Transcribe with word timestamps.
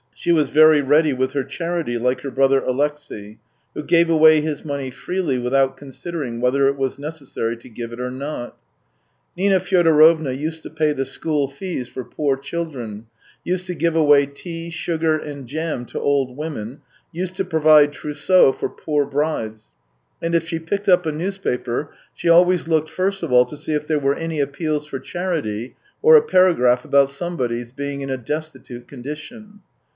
She 0.15 0.31
was 0.31 0.49
very 0.49 0.81
ready 0.81 1.13
with 1.13 1.33
her 1.33 1.43
charity, 1.43 1.97
like 1.97 2.21
her 2.21 2.29
brother 2.29 2.59
Alexey, 2.59 3.39
who 3.73 3.81
gave 3.83 4.07
away 4.09 4.41
his 4.41 4.65
money 4.65 4.91
freely, 4.91 5.39
without 5.39 5.77
considering 5.77 6.39
whether 6.41 6.67
it 6.67 6.77
was 6.77 6.99
necessary 6.99 7.55
to 7.57 7.69
give 7.69 7.91
it 7.91 7.99
or 7.99 8.11
not. 8.11 8.55
Nina 9.35 9.59
Fyodorovna 9.59 10.31
used 10.31 10.61
to 10.63 10.69
pay 10.69 10.91
the 10.93 11.05
school 11.05 11.47
fees 11.47 11.87
for 11.87 12.03
poor 12.03 12.37
children; 12.37 13.07
used 13.43 13.65
to 13.67 13.75
give 13.75 13.95
away 13.95 14.25
tea, 14.27 14.69
sugar, 14.69 15.17
and 15.17 15.47
jam 15.47 15.85
to 15.85 15.99
old 15.99 16.35
women; 16.35 16.81
used 17.11 17.35
to 17.35 17.45
provide 17.45 17.91
trousseaux 17.93 18.51
for 18.51 18.69
poor 18.69 19.05
brides; 19.05 19.71
and 20.21 20.35
if 20.35 20.47
she 20.47 20.59
picked 20.59 20.89
up 20.89 21.05
a 21.07 21.11
newspaper, 21.11 21.91
she 22.13 22.29
always 22.29 22.67
looked 22.67 22.89
first 22.89 23.23
of 23.23 23.31
all 23.31 23.45
to 23.45 23.57
see 23.57 23.73
if 23.73 23.87
there 23.87 23.99
were 23.99 24.15
any 24.15 24.39
appeals 24.39 24.85
for 24.85 24.99
charity 24.99 25.75
or 26.03 26.15
a 26.15 26.23
paragraph 26.23 26.85
about 26.85 27.09
somebody's 27.09 27.71
being 27.71 28.01
in 28.01 28.09
a 28.11 28.17
destitute 28.17 28.87
condition. 28.87 29.61